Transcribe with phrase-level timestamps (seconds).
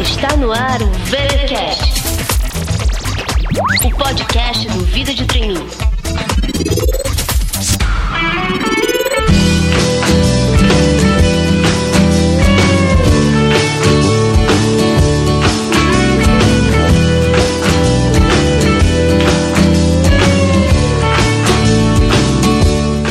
[0.00, 2.02] Está no ar o VeraCast,
[3.84, 5.66] o podcast do Vida de Treininho.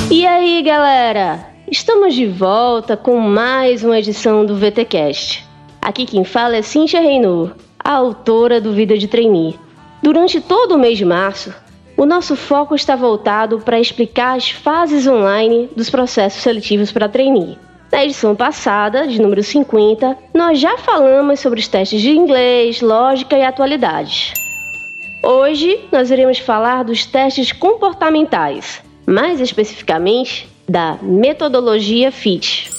[0.09, 1.50] E aí, galera?
[1.81, 5.43] Estamos de volta com mais uma edição do VTcast.
[5.81, 9.59] Aqui quem fala é Cintia Reynor, a autora do Vida de Trainee.
[9.99, 11.51] Durante todo o mês de março,
[11.97, 17.57] o nosso foco está voltado para explicar as fases online dos processos seletivos para trainee.
[17.91, 23.35] Na edição passada, de número 50, nós já falamos sobre os testes de inglês, lógica
[23.35, 24.33] e atualidades.
[25.23, 32.71] Hoje nós iremos falar dos testes comportamentais, mais especificamente da metodologia FIT.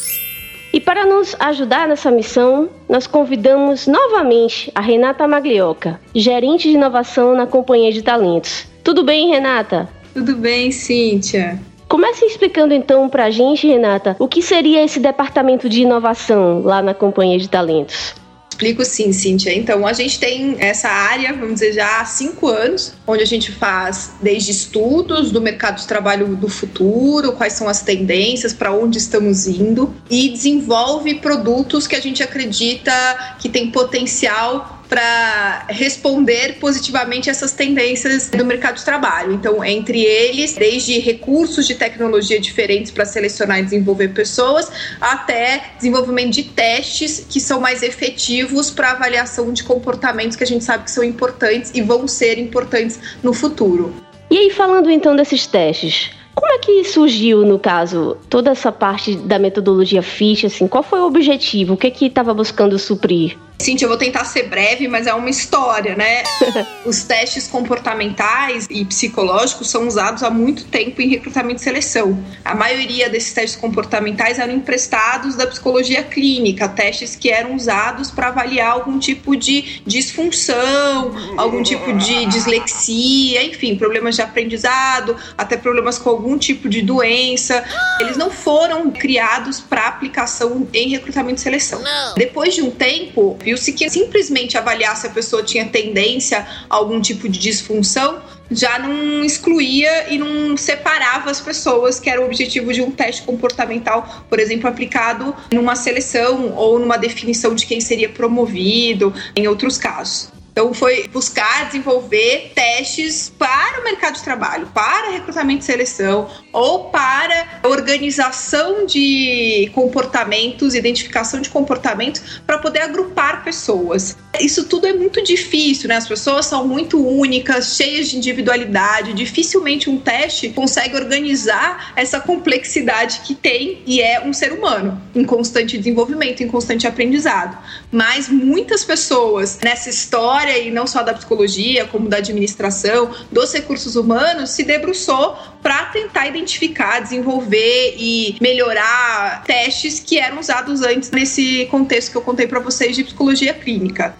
[0.72, 7.34] E para nos ajudar nessa missão, nós convidamos novamente a Renata Maglioca, gerente de inovação
[7.34, 8.66] na Companhia de Talentos.
[8.82, 9.86] Tudo bem, Renata?
[10.14, 11.60] Tudo bem, Cíntia.
[11.86, 16.80] Comece explicando então para a gente, Renata, o que seria esse departamento de inovação lá
[16.80, 18.14] na Companhia de Talentos.
[18.52, 19.52] Explico sim, Cíntia.
[19.54, 23.50] Então, a gente tem essa área, vamos dizer, já há cinco anos, onde a gente
[23.50, 28.98] faz desde estudos do mercado de trabalho do futuro, quais são as tendências, para onde
[28.98, 32.92] estamos indo, e desenvolve produtos que a gente acredita
[33.38, 39.32] que tem potencial para responder positivamente essas tendências do mercado de trabalho.
[39.32, 44.70] Então, entre eles, desde recursos de tecnologia diferentes para selecionar e desenvolver pessoas,
[45.00, 50.62] até desenvolvimento de testes que são mais efetivos para avaliação de comportamentos que a gente
[50.62, 53.94] sabe que são importantes e vão ser importantes no futuro.
[54.30, 59.14] E aí, falando então desses testes, como é que surgiu, no caso, toda essa parte
[59.16, 61.72] da metodologia FISH, assim, qual foi o objetivo?
[61.72, 63.38] O que é que estava buscando suprir?
[63.62, 66.24] Cintia, eu vou tentar ser breve, mas é uma história, né?
[66.84, 72.18] Os testes comportamentais e psicológicos são usados há muito tempo em recrutamento e seleção.
[72.44, 78.28] A maioria desses testes comportamentais eram emprestados da psicologia clínica, testes que eram usados para
[78.28, 85.98] avaliar algum tipo de disfunção, algum tipo de dislexia, enfim, problemas de aprendizado, até problemas
[85.98, 87.64] com algum tipo de doença.
[88.00, 91.80] Eles não foram criados para aplicação em recrutamento e seleção.
[92.16, 97.00] Depois de um tempo, viu-se que simplesmente avaliar se a pessoa tinha tendência a algum
[97.00, 102.72] tipo de disfunção já não excluía e não separava as pessoas, que era o objetivo
[102.72, 108.10] de um teste comportamental, por exemplo, aplicado numa seleção ou numa definição de quem seria
[108.10, 110.28] promovido, em outros casos.
[110.52, 116.90] Então, foi buscar desenvolver testes para o mercado de trabalho, para recrutamento e seleção, ou
[116.90, 124.16] para organização de comportamentos, identificação de comportamentos, para poder agrupar pessoas.
[124.38, 125.96] Isso tudo é muito difícil, né?
[125.96, 129.14] As pessoas são muito únicas, cheias de individualidade.
[129.14, 135.24] Dificilmente um teste consegue organizar essa complexidade que tem e é um ser humano em
[135.24, 137.56] constante desenvolvimento, em constante aprendizado.
[137.90, 143.96] Mas muitas pessoas nessa história e não só da psicologia, como da administração, dos recursos
[143.96, 151.66] humanos, se debruçou para tentar identificar, desenvolver e melhorar testes que eram usados antes nesse
[151.66, 154.14] contexto que eu contei para vocês de psicologia clínica.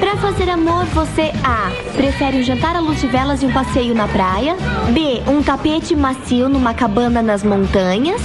[0.00, 1.70] Para fazer amor, você A.
[1.94, 4.56] Prefere um jantar à luz de velas e um passeio na praia?
[4.92, 5.22] B.
[5.30, 8.20] Um tapete macio numa cabana nas montanhas?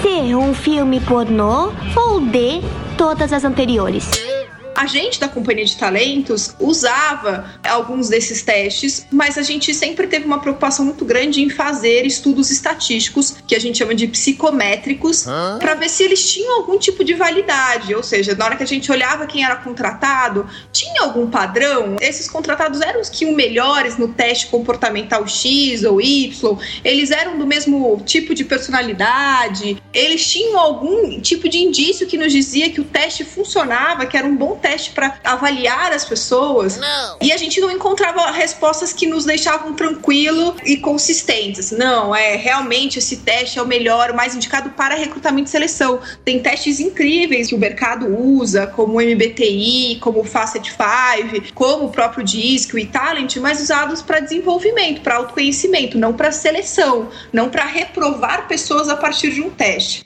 [0.00, 0.34] C.
[0.34, 1.72] Um filme pornô?
[1.96, 2.62] Ou D.
[2.96, 4.31] Todas as anteriores?
[4.74, 10.24] A gente da companhia de talentos usava alguns desses testes, mas a gente sempre teve
[10.24, 15.24] uma preocupação muito grande em fazer estudos estatísticos, que a gente chama de psicométricos,
[15.58, 17.94] para ver se eles tinham algum tipo de validade.
[17.94, 21.96] Ou seja, na hora que a gente olhava quem era contratado, tinha algum padrão?
[22.00, 26.58] Esses contratados eram os que iam melhores no teste comportamental X ou Y?
[26.84, 29.82] Eles eram do mesmo tipo de personalidade?
[29.92, 34.26] Eles tinham algum tipo de indício que nos dizia que o teste funcionava, que era
[34.26, 34.92] um bom teste?
[34.92, 36.78] para avaliar as pessoas.
[36.78, 37.16] Não.
[37.20, 41.70] E a gente não encontrava respostas que nos deixavam tranquilo e consistentes.
[41.70, 46.00] Não, é realmente esse teste é o melhor, o mais indicado para recrutamento e seleção.
[46.24, 51.86] Tem testes incríveis que o mercado usa, como o MBTI, como o Facet 5, como
[51.86, 57.48] o próprio DISC, o e-Talent, mas usados para desenvolvimento, para autoconhecimento, não para seleção, não
[57.48, 60.04] para reprovar pessoas a partir de um teste.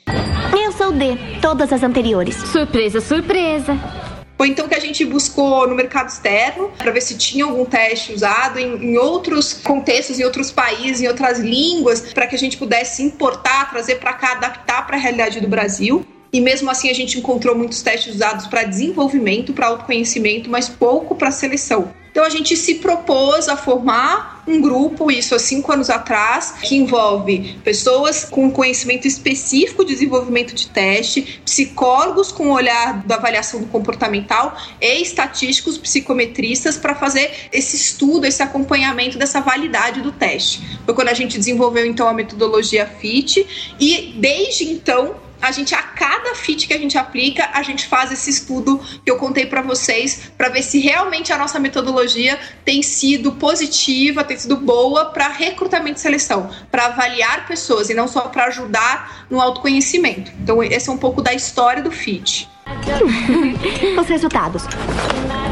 [0.52, 2.36] Eu sou D, todas as anteriores.
[2.36, 4.15] Surpresa, surpresa.
[4.36, 8.12] Foi então que a gente buscou no mercado externo para ver se tinha algum teste
[8.12, 12.58] usado em, em, outros contextos, em outros países, em outras línguas, para que a gente
[12.58, 16.04] pudesse importar, trazer para cá, adaptar para a realidade do Brasil.
[16.32, 21.14] E mesmo assim a gente encontrou muitos testes usados para desenvolvimento, para autoconhecimento, mas pouco
[21.14, 21.94] para seleção.
[22.16, 26.74] Então a gente se propôs a formar um grupo, isso há cinco anos atrás, que
[26.74, 33.66] envolve pessoas com conhecimento específico de desenvolvimento de teste, psicólogos com olhar da avaliação do
[33.66, 40.62] comportamental e estatísticos psicometristas para fazer esse estudo, esse acompanhamento dessa validade do teste.
[40.86, 43.46] Foi quando a gente desenvolveu então a metodologia FIT
[43.78, 48.12] e desde então a gente a cada fit que a gente aplica, a gente faz
[48.12, 52.82] esse estudo que eu contei para vocês para ver se realmente a nossa metodologia tem
[52.82, 58.22] sido positiva, tem sido boa para recrutamento e seleção, para avaliar pessoas e não só
[58.22, 60.32] para ajudar no autoconhecimento.
[60.42, 62.48] Então esse é um pouco da história do fit.
[63.98, 64.64] Os resultados.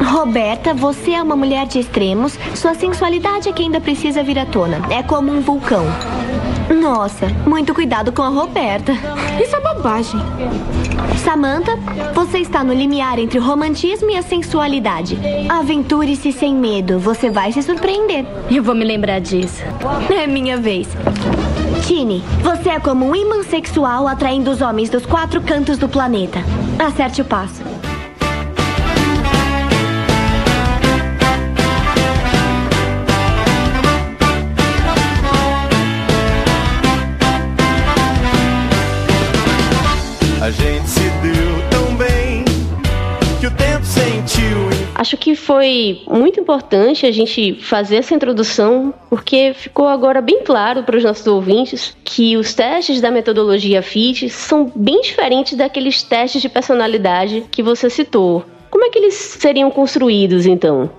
[0.04, 2.37] Roberta, você é uma mulher de extremos.
[2.54, 4.82] Sua sensualidade é que ainda precisa vir à tona.
[4.92, 5.87] É como um vulcão.
[6.84, 8.92] Nossa, muito cuidado com a Roberta.
[9.42, 10.20] Isso é bobagem.
[11.25, 11.78] Samantha,
[12.12, 15.19] você está no limiar entre o romantismo e a sensualidade.
[15.48, 18.26] Aventure-se sem medo, você vai se surpreender.
[18.50, 19.62] Eu vou me lembrar disso.
[20.14, 20.86] É minha vez.
[21.86, 26.40] Tini, você é como um imã sexual atraindo os homens dos quatro cantos do planeta.
[26.78, 27.74] Acerte o passo.
[40.44, 42.44] A gente se deu tão bem
[43.41, 44.69] que o tempo sentiu.
[44.94, 50.82] Acho que foi muito importante a gente fazer essa introdução, porque ficou agora bem claro
[50.82, 56.43] para os nossos ouvintes que os testes da metodologia FIT são bem diferentes daqueles testes
[56.43, 58.44] de personalidade que você citou.
[58.70, 60.90] Como é que eles seriam construídos então?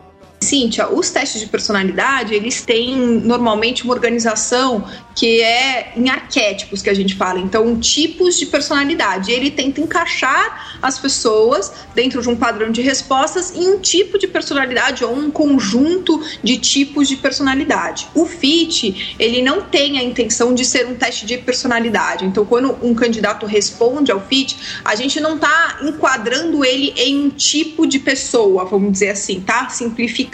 [0.42, 4.86] Cíntia, os testes de personalidade, eles têm normalmente uma organização
[5.16, 9.32] que é em arquétipos que a gente fala, então tipos de personalidade.
[9.32, 14.28] Ele tenta encaixar as pessoas dentro de um padrão de respostas em um tipo de
[14.28, 18.08] personalidade ou um conjunto de tipos de personalidade.
[18.14, 22.26] O FIT, ele não tem a intenção de ser um teste de personalidade.
[22.26, 27.30] Então, quando um candidato responde ao FIT, a gente não está enquadrando ele em um
[27.30, 29.70] tipo de pessoa, vamos dizer assim, tá?
[29.70, 30.25] Simplificando,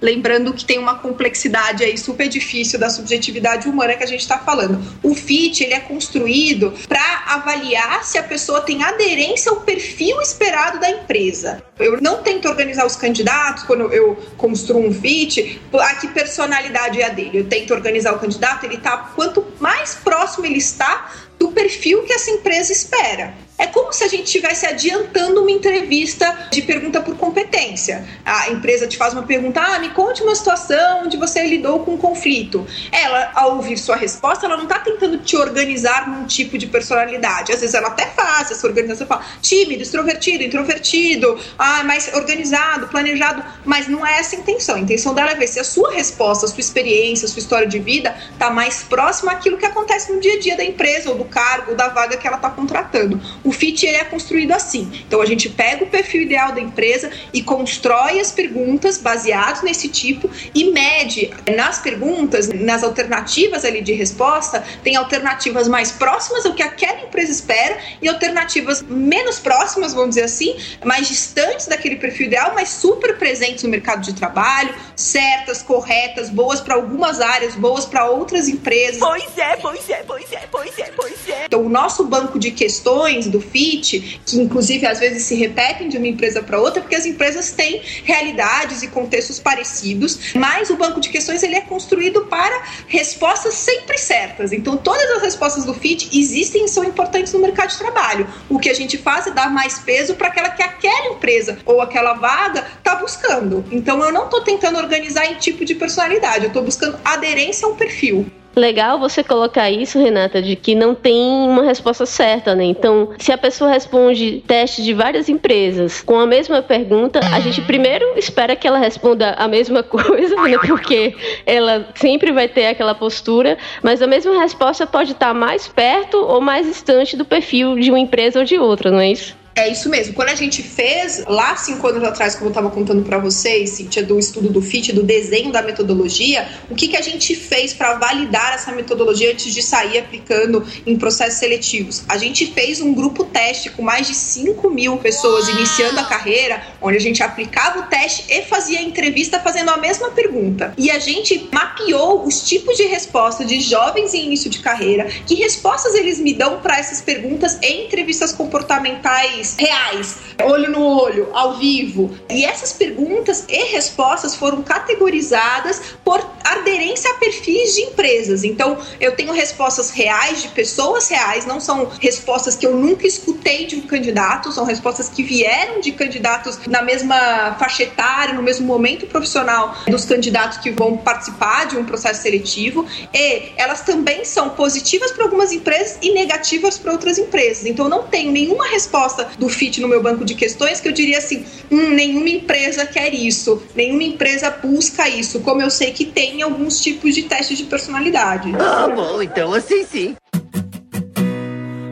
[0.00, 4.38] lembrando que tem uma complexidade aí super difícil da subjetividade humana que a gente está
[4.38, 4.80] falando.
[5.02, 10.78] O FIT ele é construído para avaliar se a pessoa tem aderência ao perfil esperado
[10.78, 11.62] da empresa.
[11.78, 17.06] Eu não tento organizar os candidatos quando eu construo um FIT, a que personalidade é
[17.06, 17.38] a dele.
[17.38, 22.12] Eu tento organizar o candidato, ele tá quanto mais próximo ele está do perfil que
[22.12, 23.34] essa empresa espera.
[23.60, 28.08] É como se a gente estivesse adiantando uma entrevista de pergunta por competência.
[28.24, 31.92] A empresa te faz uma pergunta: ah, me conte uma situação onde você lidou com
[31.92, 32.66] um conflito.
[32.90, 37.52] Ela, ao ouvir sua resposta, ela não está tentando te organizar num tipo de personalidade.
[37.52, 43.44] Às vezes ela até faz essa organização, fala tímido, extrovertido, introvertido, ah, mais organizado, planejado,
[43.66, 44.76] mas não é essa a intenção.
[44.76, 47.68] A intenção dela é ver se a sua resposta, a sua experiência, a sua história
[47.68, 51.18] de vida está mais próxima àquilo que acontece no dia a dia da empresa, ou
[51.18, 53.20] do cargo, ou da vaga que ela está contratando.
[53.44, 54.90] O FIT ele é construído assim.
[55.06, 59.88] Então a gente pega o perfil ideal da empresa e constrói as perguntas baseadas nesse
[59.88, 66.54] tipo e mede nas perguntas, nas alternativas ali de resposta, tem alternativas mais próximas ao
[66.54, 72.26] que aquela empresa espera e alternativas menos próximas, vamos dizer assim, mais distantes daquele perfil
[72.26, 77.84] ideal, mas super presentes no mercado de trabalho, certas, corretas, boas para algumas áreas, boas
[77.84, 78.98] para outras empresas.
[78.98, 81.44] Pois é, pois é, pois é, pois é, pois é.
[81.46, 85.96] Então o nosso banco de questões do fit, que inclusive às vezes se repetem de
[85.96, 91.00] uma empresa para outra, porque as empresas têm realidades e contextos parecidos, mas o banco
[91.00, 94.52] de questões ele é construído para respostas sempre certas.
[94.52, 98.26] Então todas as respostas do fit existem e são importantes no mercado de trabalho.
[98.48, 101.80] O que a gente faz é dar mais peso para aquela que aquela empresa ou
[101.80, 103.64] aquela vaga está buscando.
[103.70, 107.70] Então eu não estou tentando organizar em tipo de personalidade, eu estou buscando aderência a
[107.70, 108.26] um perfil.
[108.60, 112.64] Legal você colocar isso, Renata, de que não tem uma resposta certa, né?
[112.64, 117.62] Então, se a pessoa responde testes de várias empresas com a mesma pergunta, a gente
[117.62, 120.58] primeiro espera que ela responda a mesma coisa, né?
[120.58, 121.14] Porque
[121.46, 126.38] ela sempre vai ter aquela postura, mas a mesma resposta pode estar mais perto ou
[126.38, 129.39] mais distante do perfil de uma empresa ou de outra, não é isso?
[129.54, 130.14] É isso mesmo.
[130.14, 134.02] Quando a gente fez, lá cinco anos atrás, como eu estava contando para vocês, Cíntia,
[134.02, 137.94] do estudo do FIT, do desenho da metodologia, o que, que a gente fez para
[137.94, 142.04] validar essa metodologia antes de sair aplicando em processos seletivos?
[142.08, 146.62] A gente fez um grupo teste com mais de 5 mil pessoas iniciando a carreira,
[146.80, 150.72] onde a gente aplicava o teste e fazia entrevista fazendo a mesma pergunta.
[150.78, 155.34] E a gente mapeou os tipos de resposta de jovens em início de carreira, que
[155.34, 161.56] respostas eles me dão para essas perguntas em entrevistas comportamentais reais, olho no olho, ao
[161.56, 162.10] vivo.
[162.28, 168.44] E essas perguntas e respostas foram categorizadas por aderência a perfis de empresas.
[168.44, 173.66] Então, eu tenho respostas reais de pessoas reais, não são respostas que eu nunca escutei
[173.66, 178.66] de um candidato, são respostas que vieram de candidatos na mesma faixa etária, no mesmo
[178.66, 182.86] momento profissional dos candidatos que vão participar de um processo seletivo.
[183.12, 187.66] E elas também são positivas para algumas empresas e negativas para outras empresas.
[187.66, 190.92] Então, eu não tenho nenhuma resposta do FIT no meu banco de questões que eu
[190.92, 196.04] diria assim: hum, nenhuma empresa quer isso, nenhuma empresa busca isso, como eu sei que
[196.04, 198.52] tem alguns tipos de testes de personalidade.
[198.58, 200.16] Ah, bom, então assim sim.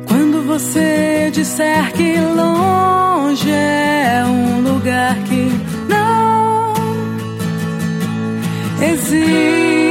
[0.06, 5.48] Quando você disser que longe é um lugar que
[5.88, 6.74] não
[8.82, 9.87] existe.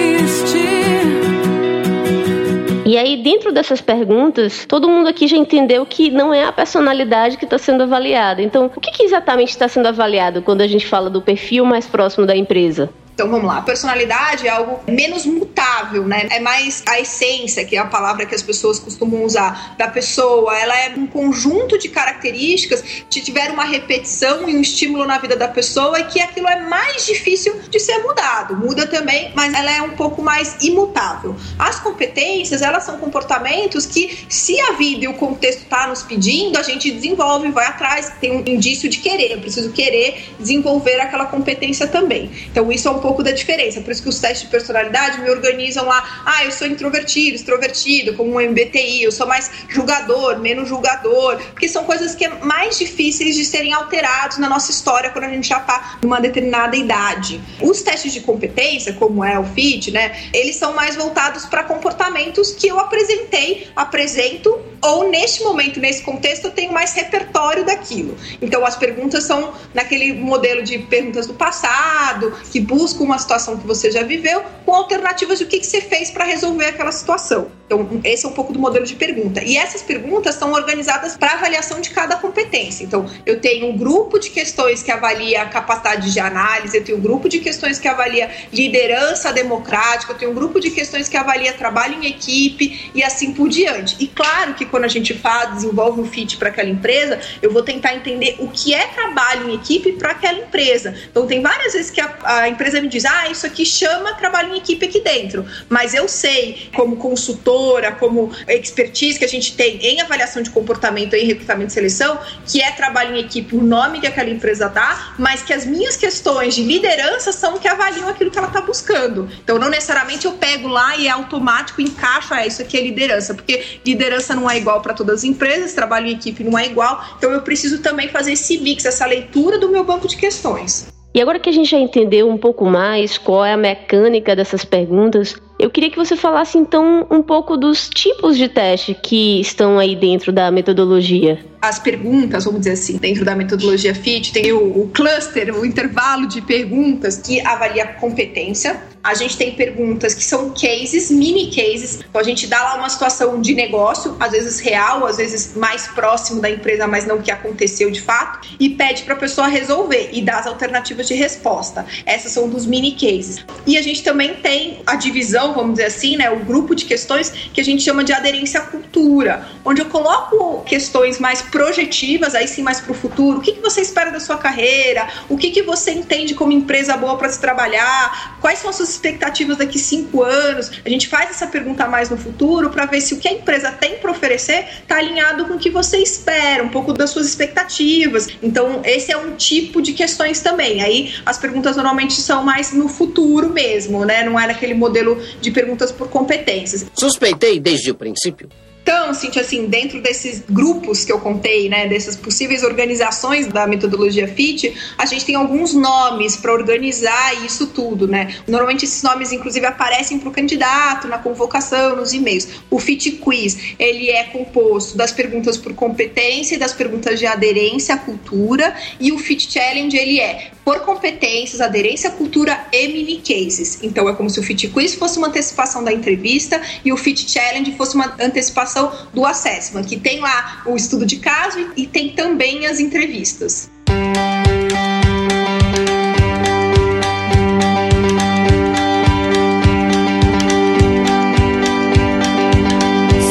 [2.88, 7.38] E aí, dentro dessas perguntas, todo mundo aqui já entendeu que não é a personalidade
[7.38, 8.42] que está sendo avaliada.
[8.42, 11.86] Então, o que, que exatamente está sendo avaliado quando a gente fala do perfil mais
[11.86, 12.90] próximo da empresa?
[13.18, 16.28] Então vamos lá, personalidade é algo menos mutável, né?
[16.30, 20.56] É mais a essência, que é a palavra que as pessoas costumam usar, da pessoa.
[20.56, 25.36] Ela é um conjunto de características que tiver uma repetição e um estímulo na vida
[25.36, 28.56] da pessoa e que aquilo é mais difícil de ser mudado.
[28.56, 31.36] Muda também, mas ela é um pouco mais imutável.
[31.58, 36.56] As competências, elas são comportamentos que, se a vida e o contexto tá nos pedindo,
[36.60, 39.32] a gente desenvolve, vai atrás, tem um indício de querer.
[39.32, 42.30] Eu preciso querer desenvolver aquela competência também.
[42.52, 43.82] Então isso é um da diferença.
[43.82, 46.24] Por isso que os testes de personalidade me organizam lá.
[46.26, 49.04] Ah, eu sou introvertido, extrovertido, como um MBTI.
[49.04, 51.38] Eu sou mais julgador, menos julgador.
[51.38, 55.30] Porque são coisas que é mais difíceis de serem alterados na nossa história quando a
[55.30, 57.42] gente já está numa determinada idade.
[57.62, 60.30] Os testes de competência, como é o FIT, né?
[60.34, 66.46] Eles são mais voltados para comportamentos que eu apresentei, apresento ou neste momento, nesse contexto,
[66.46, 68.16] eu tenho mais repertório daquilo.
[68.42, 72.60] Então, as perguntas são naquele modelo de perguntas do passado, que
[72.98, 76.26] buscam uma situação que você já viveu, com alternativas do que, que você fez para
[76.26, 77.52] resolver aquela situação.
[77.68, 79.44] Então, esse é um pouco do modelo de pergunta.
[79.44, 82.86] E essas perguntas são organizadas para avaliação de cada competência.
[82.86, 87.02] Então, eu tenho um grupo de questões que avalia capacidade de análise, eu tenho um
[87.02, 91.52] grupo de questões que avalia liderança democrática, eu tenho um grupo de questões que avalia
[91.52, 93.98] trabalho em equipe e assim por diante.
[94.00, 97.64] E claro que quando a gente faz, desenvolve um fit para aquela empresa, eu vou
[97.64, 100.96] tentar entender o que é trabalho em equipe para aquela empresa.
[101.12, 104.54] Então, tem várias vezes que a, a empresa me diz: ah, isso aqui chama trabalho
[104.54, 105.46] em equipe aqui dentro.
[105.68, 107.57] Mas eu sei, como consultor,
[108.00, 112.62] como expertise que a gente tem em avaliação de comportamento em recrutamento e seleção, que
[112.62, 116.56] é trabalho em equipe, o nome que aquela empresa dá, mas que as minhas questões
[116.56, 119.30] de liderança são que avaliam aquilo que ela está buscando.
[119.44, 123.34] Então, não necessariamente eu pego lá e é automático encaixo, ah, isso aqui é liderança,
[123.34, 127.04] porque liderança não é igual para todas as empresas, trabalho em equipe não é igual,
[127.18, 130.88] então eu preciso também fazer esse mix, essa leitura do meu banco de questões.
[131.14, 134.64] E agora que a gente já entendeu um pouco mais qual é a mecânica dessas
[134.64, 139.80] perguntas, eu queria que você falasse então um pouco dos tipos de teste que estão
[139.80, 141.44] aí dentro da metodologia.
[141.60, 146.28] As perguntas, vamos dizer assim, dentro da metodologia FIT, tem o, o cluster, o intervalo
[146.28, 148.80] de perguntas que avalia competência.
[149.04, 152.02] A gente tem perguntas que são cases, mini cases.
[152.08, 155.88] Então a gente dá lá uma situação de negócio, às vezes real, às vezes mais
[155.88, 160.10] próximo da empresa, mas não que aconteceu de fato, e pede para a pessoa resolver
[160.14, 161.86] e dá as alternativas de resposta.
[162.06, 163.44] Essas são dos mini cases.
[163.66, 167.30] E a gente também tem a divisão vamos dizer assim, né, o grupo de questões
[167.30, 172.48] que a gente chama de aderência à cultura, onde eu coloco questões mais projetivas, aí
[172.48, 173.40] sim mais para o futuro.
[173.40, 175.08] O que, que você espera da sua carreira?
[175.30, 178.38] O que, que você entende como empresa boa para se trabalhar?
[178.42, 180.72] Quais são as suas expectativas daqui cinco anos?
[180.86, 183.72] A gente faz essa pergunta mais no futuro para ver se o que a empresa
[183.72, 188.28] tem para oferecer está alinhado com o que você espera, um pouco das suas expectativas.
[188.42, 190.82] Então, esse é um tipo de questões também.
[190.82, 194.24] Aí as perguntas normalmente são mais no futuro mesmo, né?
[194.24, 196.86] Não é naquele modelo de perguntas por competências.
[196.94, 198.50] Suspeitei desde o princípio.
[198.88, 204.30] Então, Cintia, assim, dentro desses grupos que eu contei, né, dessas possíveis organizações da metodologia
[204.30, 208.34] FIT, a gente tem alguns nomes para organizar isso tudo, né?
[208.48, 212.48] Normalmente esses nomes, inclusive, aparecem para o candidato na convocação, nos e-mails.
[212.72, 217.96] O FIT Quiz, ele é composto das perguntas por competência e das perguntas de aderência
[217.96, 223.22] à cultura, e o FIT Challenge, ele é por competências, aderência à cultura e mini
[223.22, 223.80] cases.
[223.82, 227.26] Então é como se o Fit Quiz fosse uma antecipação da entrevista e o Fit
[227.32, 232.10] Challenge fosse uma antecipação do assessment, que tem lá o estudo de caso e tem
[232.10, 233.70] também as entrevistas.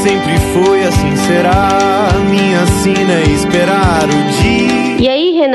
[0.02, 4.85] Sempre foi assim será, minha sina é esperar o dia e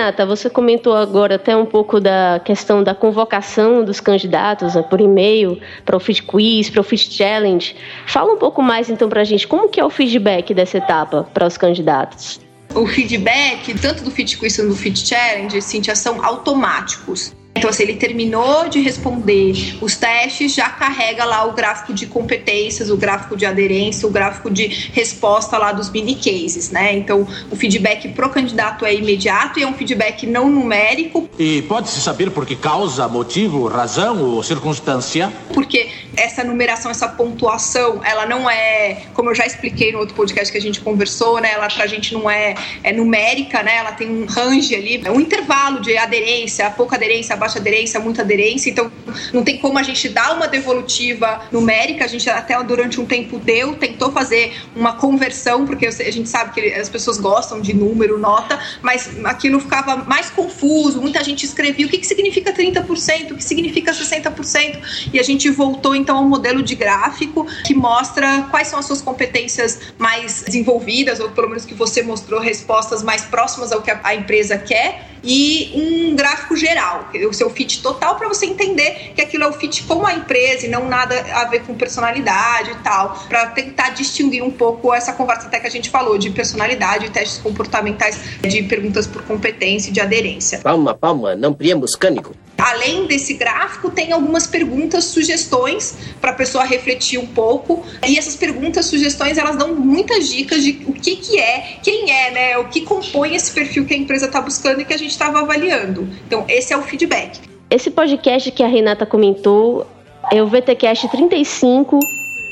[0.01, 4.99] Renata, você comentou agora até um pouco da questão da convocação dos candidatos né, por
[4.99, 7.75] e-mail para o Fit Quiz, para o Fit Challenge.
[8.07, 11.23] Fala um pouco mais então para a gente, como que é o feedback dessa etapa
[11.31, 12.41] para os candidatos?
[12.73, 17.35] O feedback, tanto do Fit Quiz quanto do Fit Challenge, Cintia, são automáticos.
[17.55, 22.89] Então, assim, ele terminou de responder os testes, já carrega lá o gráfico de competências,
[22.89, 26.93] o gráfico de aderência, o gráfico de resposta lá dos mini cases, né?
[26.93, 31.29] Então, o feedback pro candidato é imediato e é um feedback não numérico.
[31.37, 35.31] E pode-se saber por que causa, motivo, razão ou circunstância?
[35.53, 40.51] Porque essa numeração, essa pontuação, ela não é, como eu já expliquei no outro podcast
[40.51, 41.51] que a gente conversou, né?
[41.51, 43.77] Ela pra gente não é, é numérica, né?
[43.77, 48.69] Ela tem um range ali, um intervalo de aderência, pouca aderência, baixa aderência, muita aderência,
[48.69, 48.91] então
[49.33, 53.39] não tem como a gente dar uma devolutiva numérica, a gente até durante um tempo
[53.39, 58.19] deu, tentou fazer uma conversão, porque a gente sabe que as pessoas gostam de número,
[58.19, 63.35] nota, mas aquilo ficava mais confuso, muita gente escrevia o que, que significa 30%, o
[63.35, 68.67] que significa 60%, e a gente voltou então ao modelo de gráfico que mostra quais
[68.67, 73.71] são as suas competências mais desenvolvidas, ou pelo menos que você mostrou respostas mais próximas
[73.71, 78.45] ao que a empresa quer, e um gráfico geral, o seu fit total, para você
[78.45, 81.75] entender que aquilo é o fit com a empresa e não nada a ver com
[81.75, 86.17] personalidade e tal, para tentar distinguir um pouco essa conversa até que a gente falou
[86.17, 90.59] de personalidade, testes comportamentais, de perguntas por competência e de aderência.
[90.59, 92.35] Palma, palma, não priemos cânico.
[92.61, 97.83] Além desse gráfico, tem algumas perguntas, sugestões para a pessoa refletir um pouco.
[98.07, 102.31] E essas perguntas, sugestões, elas dão muitas dicas de o que, que é, quem é,
[102.31, 102.57] né?
[102.59, 105.39] O que compõe esse perfil que a empresa está buscando e que a gente estava
[105.39, 106.07] avaliando.
[106.27, 107.39] Então, esse é o feedback.
[107.67, 109.87] Esse podcast que a Renata comentou
[110.31, 111.99] é o VTcast 35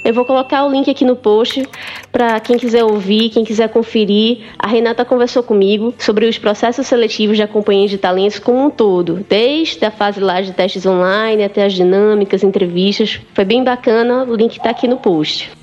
[0.09, 1.63] eu vou colocar o link aqui no post
[2.11, 4.39] para quem quiser ouvir, quem quiser conferir.
[4.57, 9.23] A Renata conversou comigo sobre os processos seletivos de acompanhamento de talentos como um todo,
[9.29, 13.19] desde a fase lá de testes online até as dinâmicas, entrevistas.
[13.35, 15.58] Foi bem bacana, o link está aqui no post.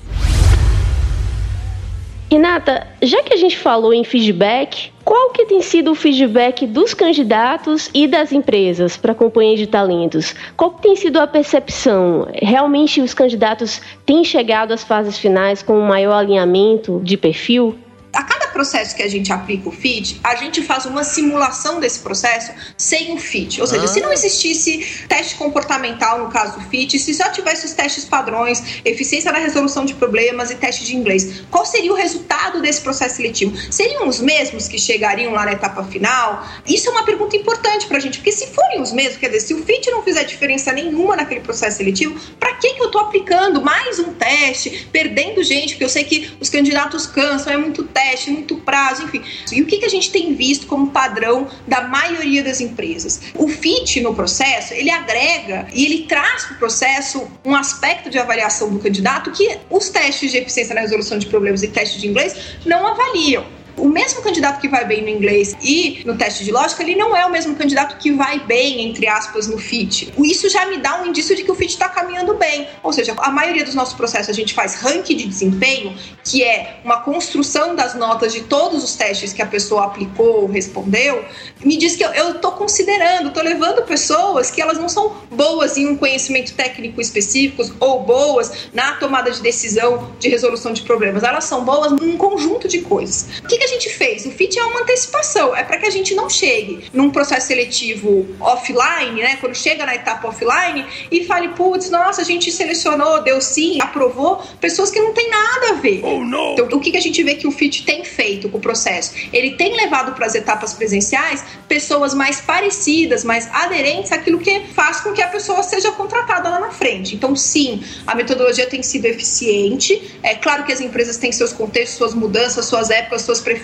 [2.29, 6.93] Renata, já que a gente falou em feedback, qual que tem sido o feedback dos
[6.93, 10.35] candidatos e das empresas para a companhia de talentos?
[10.57, 12.27] Qual que tem sido a percepção?
[12.33, 17.77] Realmente os candidatos têm chegado às fases finais com um maior alinhamento de perfil?
[18.17, 21.99] A cada processo que a gente aplica o FIT, a gente faz uma simulação desse
[21.99, 23.61] processo sem o FIT.
[23.61, 23.87] Ou seja, ah.
[23.87, 28.81] se não existisse teste comportamental no caso do FIT, se só tivesse os testes padrões,
[28.83, 33.17] eficiência na resolução de problemas e teste de inglês, qual seria o resultado desse processo
[33.17, 33.55] seletivo?
[33.71, 36.43] Seriam os mesmos que chegariam lá na etapa final?
[36.65, 39.53] Isso é uma pergunta importante pra gente, porque se forem os mesmos, quer dizer, se
[39.53, 43.61] o FIT não fizer diferença nenhuma naquele processo seletivo, para que, que eu tô aplicando
[43.61, 48.06] mais um teste, perdendo gente, porque eu sei que os candidatos cansam, é muito teste
[48.09, 49.21] teste, muito prazo, enfim.
[49.51, 53.21] E o que, que a gente tem visto como padrão da maioria das empresas?
[53.35, 58.17] O FIT no processo, ele agrega e ele traz para o processo um aspecto de
[58.17, 62.07] avaliação do candidato que os testes de eficiência na resolução de problemas e testes de
[62.07, 66.51] inglês não avaliam o mesmo candidato que vai bem no inglês e no teste de
[66.51, 70.13] lógica, ele não é o mesmo candidato que vai bem, entre aspas, no FIT.
[70.17, 72.67] Isso já me dá um indício de que o FIT está caminhando bem.
[72.81, 76.79] Ou seja, a maioria dos nossos processos a gente faz ranking de desempenho, que é
[76.83, 81.23] uma construção das notas de todos os testes que a pessoa aplicou ou respondeu.
[81.63, 85.87] Me diz que eu estou considerando, estou levando pessoas que elas não são boas em
[85.87, 91.23] um conhecimento técnico específico ou boas na tomada de decisão de resolução de problemas.
[91.23, 93.27] Elas são boas num conjunto de coisas.
[93.43, 94.25] O que, que a gente fez?
[94.25, 98.25] O FIT é uma antecipação, é para que a gente não chegue num processo seletivo
[98.39, 99.37] offline, né?
[99.39, 104.41] Quando chega na etapa offline e fale, putz, nossa, a gente selecionou, deu sim, aprovou
[104.59, 106.01] pessoas que não tem nada a ver.
[106.03, 108.61] Oh, então, o que, que a gente vê que o FIT tem feito com o
[108.61, 109.13] processo?
[109.33, 115.01] Ele tem levado para as etapas presenciais pessoas mais parecidas, mais aderentes àquilo que faz
[115.01, 117.15] com que a pessoa seja contratada lá na frente.
[117.15, 120.17] Então, sim, a metodologia tem sido eficiente.
[120.23, 123.56] É claro que as empresas têm seus contextos, suas mudanças, suas épocas, suas preferências,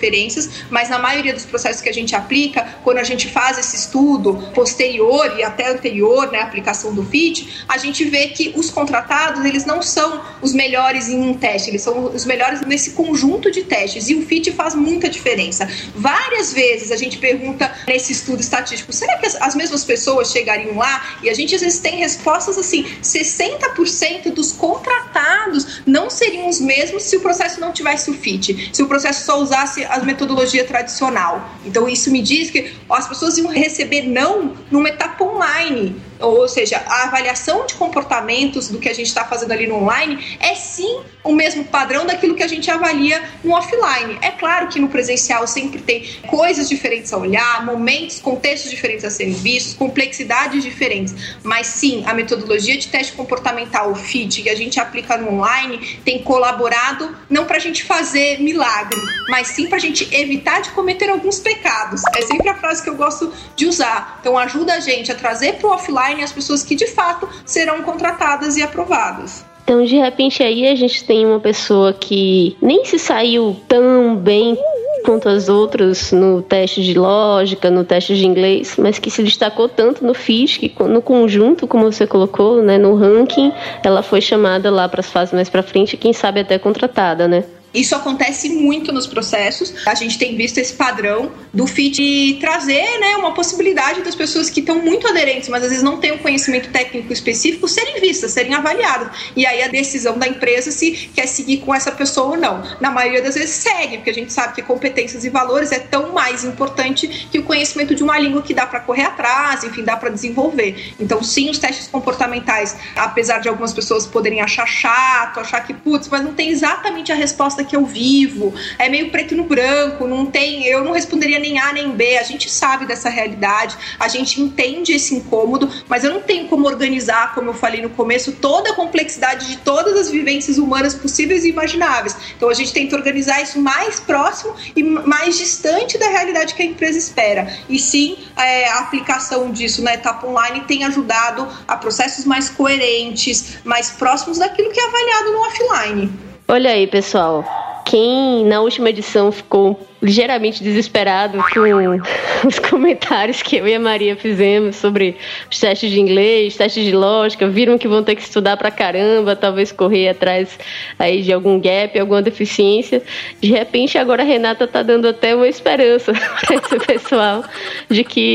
[0.70, 4.34] mas na maioria dos processos que a gente aplica, quando a gente faz esse estudo
[4.54, 9.64] posterior e até anterior, né, aplicação do FIT, a gente vê que os contratados, eles
[9.64, 14.08] não são os melhores em um teste, eles são os melhores nesse conjunto de testes
[14.08, 15.68] e o FIT faz muita diferença.
[15.94, 21.18] Várias vezes a gente pergunta nesse estudo estatístico, será que as mesmas pessoas chegariam lá?
[21.22, 27.04] E a gente às vezes tem respostas assim, 60% dos contratados não seriam os mesmos
[27.04, 31.48] se o processo não tivesse o FIT, se o processo só usasse a metodologia tradicional.
[31.64, 36.48] Então isso me diz que ó, as pessoas iam receber não numa etapa online ou
[36.48, 40.54] seja, a avaliação de comportamentos do que a gente está fazendo ali no online é
[40.54, 44.18] sim o mesmo padrão daquilo que a gente avalia no offline.
[44.20, 49.10] É claro que no presencial sempre tem coisas diferentes a olhar, momentos, contextos diferentes a
[49.10, 54.54] serem vistos, complexidades diferentes, mas sim, a metodologia de teste comportamental, o FIT, que a
[54.54, 59.78] gente aplica no online, tem colaborado não para a gente fazer milagre, mas sim para
[59.78, 62.02] a gente evitar de cometer alguns pecados.
[62.14, 64.18] É sempre a frase que eu gosto de usar.
[64.20, 67.82] Então ajuda a gente a trazer para o offline as pessoas que de fato serão
[67.82, 69.44] contratadas e aprovadas.
[69.64, 74.58] Então, de repente, aí a gente tem uma pessoa que nem se saiu tão bem
[75.04, 79.68] quanto as outras no teste de lógica, no teste de inglês, mas que se destacou
[79.68, 84.88] tanto no FISC, no conjunto, como você colocou, né, no ranking, ela foi chamada lá
[84.88, 87.44] para as fases mais para frente, quem sabe até contratada, né?
[87.74, 89.74] Isso acontece muito nos processos.
[89.84, 94.60] A gente tem visto esse padrão do FIT trazer né, uma possibilidade das pessoas que
[94.60, 98.54] estão muito aderentes, mas às vezes não têm um conhecimento técnico específico, serem vistas, serem
[98.54, 99.08] avaliadas.
[99.34, 102.62] E aí a decisão da empresa se quer seguir com essa pessoa ou não.
[102.80, 106.12] Na maioria das vezes segue, porque a gente sabe que competências e valores é tão
[106.12, 109.96] mais importante que o conhecimento de uma língua que dá para correr atrás, enfim, dá
[109.96, 110.94] para desenvolver.
[111.00, 116.08] Então, sim, os testes comportamentais, apesar de algumas pessoas poderem achar chato, achar que, putz,
[116.08, 120.26] mas não tem exatamente a resposta que eu vivo, é meio preto no branco, não
[120.26, 122.18] tem, eu não responderia nem A nem B.
[122.18, 126.66] A gente sabe dessa realidade, a gente entende esse incômodo, mas eu não tenho como
[126.66, 131.44] organizar, como eu falei no começo, toda a complexidade de todas as vivências humanas possíveis
[131.44, 132.16] e imagináveis.
[132.36, 136.66] Então a gente tenta organizar isso mais próximo e mais distante da realidade que a
[136.66, 137.52] empresa espera.
[137.68, 143.58] E sim, é, a aplicação disso na etapa online tem ajudado a processos mais coerentes,
[143.64, 146.33] mais próximos daquilo que é avaliado no offline.
[146.46, 147.42] Olha aí, pessoal.
[147.86, 151.60] Quem na última edição ficou ligeiramente desesperado com
[152.46, 155.16] os comentários que eu e a Maria fizemos sobre
[155.50, 159.34] os testes de inglês, testes de lógica, viram que vão ter que estudar pra caramba,
[159.34, 160.58] talvez correr atrás
[160.98, 163.02] aí de algum gap, alguma deficiência.
[163.40, 166.12] De repente, agora a Renata tá dando até uma esperança
[166.44, 167.42] para esse pessoal
[167.88, 168.34] de que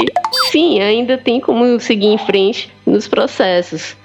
[0.50, 3.99] sim, ainda tem como seguir em frente nos processos.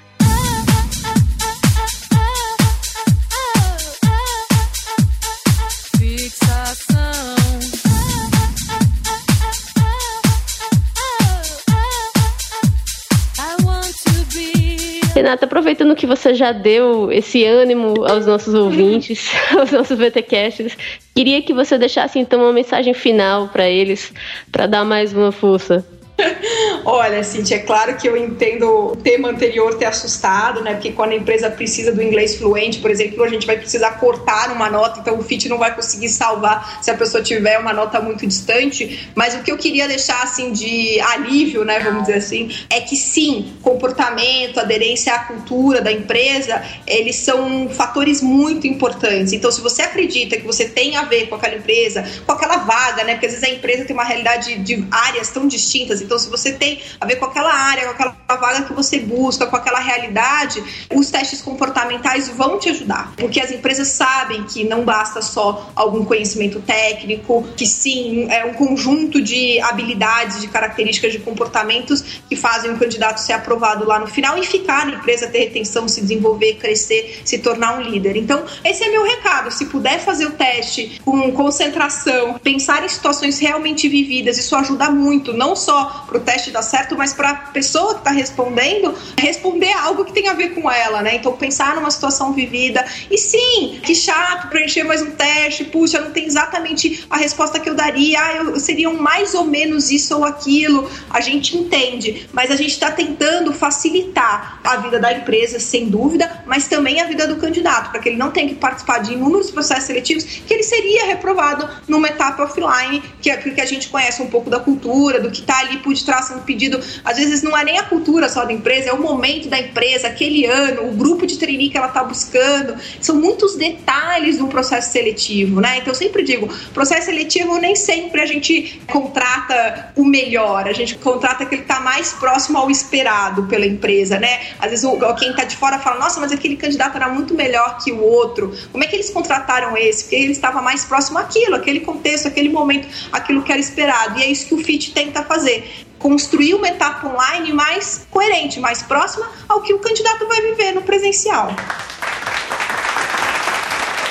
[15.25, 20.77] Renata, aproveitando que você já deu esse ânimo aos nossos ouvintes, aos nossos VTcasters,
[21.15, 24.13] queria que você deixasse então uma mensagem final para eles,
[24.53, 25.83] para dar mais uma força.
[26.85, 30.75] Olha, Cintia, é claro que eu entendo o tema anterior ter assustado, né?
[30.75, 34.53] Porque quando a empresa precisa do inglês fluente, por exemplo, a gente vai precisar cortar
[34.53, 38.01] uma nota, então o FIT não vai conseguir salvar se a pessoa tiver uma nota
[38.01, 39.11] muito distante.
[39.15, 41.81] Mas o que eu queria deixar, assim, de alívio, né?
[41.81, 48.21] Vamos dizer assim, é que sim, comportamento, aderência à cultura da empresa, eles são fatores
[48.21, 49.33] muito importantes.
[49.33, 53.05] Então, se você acredita que você tem a ver com aquela empresa, com aquela vaga,
[53.05, 53.15] né?
[53.15, 56.53] Porque às vezes a empresa tem uma realidade de áreas tão distintas então, se você
[56.53, 60.63] tem a ver com aquela área, com aquela vaga que você busca, com aquela realidade,
[60.95, 63.13] os testes comportamentais vão te ajudar.
[63.17, 68.55] Porque as empresas sabem que não basta só algum conhecimento técnico, que sim, é um
[68.55, 74.07] conjunto de habilidades, de características, de comportamentos que fazem o candidato ser aprovado lá no
[74.07, 78.17] final e ficar na empresa, ter retenção, se desenvolver, crescer, se tornar um líder.
[78.17, 79.51] Então, esse é meu recado.
[79.51, 85.33] Se puder fazer o teste com concentração, pensar em situações realmente vividas, isso ajuda muito,
[85.33, 89.73] não só para o teste da certo, mas para a pessoa que está respondendo, responder
[89.73, 91.17] algo que tem a ver com ela, né?
[91.17, 92.85] Então, pensar numa situação vivida.
[93.11, 97.69] E sim, que chato preencher mais um teste, puxa, não tem exatamente a resposta que
[97.69, 100.89] eu daria, ah, eu, seria um mais ou menos isso ou aquilo.
[101.11, 106.45] A gente entende, mas a gente está tentando facilitar a vida da empresa, sem dúvida,
[106.47, 109.51] mas também a vida do candidato, para que ele não tenha que participar de inúmeros
[109.51, 114.23] processos seletivos, que ele seria reprovado numa etapa offline, que é porque a gente conhece
[114.23, 116.81] um pouco da cultura, do que está ali por detrás pedido.
[117.05, 120.09] Às vezes não é nem a cultura só da empresa, é o momento da empresa,
[120.09, 122.77] aquele ano, o grupo de trainee que ela está buscando.
[123.01, 125.79] São muitos detalhes do processo seletivo, né?
[125.79, 130.97] Então eu sempre digo, processo seletivo nem sempre a gente contrata o melhor, a gente
[130.97, 134.41] contrata aquele que está mais próximo ao esperado pela empresa, né?
[134.59, 137.93] Às vezes quem está de fora fala, nossa, mas aquele candidato era muito melhor que
[137.93, 138.55] o outro.
[138.71, 140.05] Como é que eles contrataram esse?
[140.05, 144.19] Porque ele estava mais próximo àquilo, aquele contexto, aquele momento, aquilo que era esperado.
[144.19, 148.83] E é isso que o FIT tenta fazer construir uma etapa online mais coerente, mais
[148.83, 151.49] próxima ao que o candidato vai viver no presencial.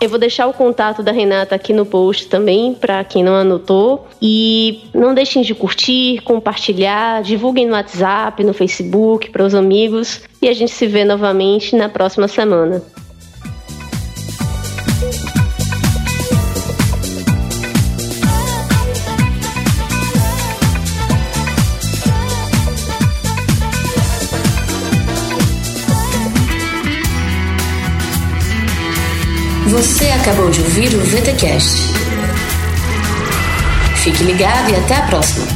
[0.00, 4.08] Eu vou deixar o contato da Renata aqui no post também, para quem não anotou.
[4.20, 10.22] E não deixem de curtir, compartilhar, divulguem no WhatsApp, no Facebook, para os amigos.
[10.40, 12.82] E a gente se vê novamente na próxima semana.
[31.42, 31.76] VTCast.
[33.96, 35.46] Fique ligado e até a próxima.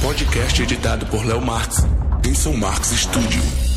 [0.00, 1.86] Podcast editado por Léo Marx,
[2.26, 3.67] em São Marcos Studio.